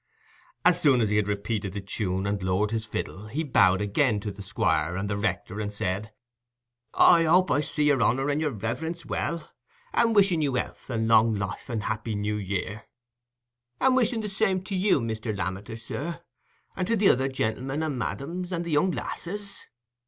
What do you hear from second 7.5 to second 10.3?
I see your honour and your reverence well, and